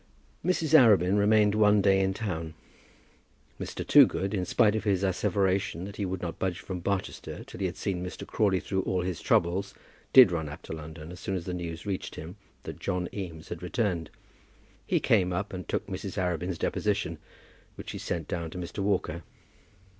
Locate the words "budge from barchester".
6.39-7.43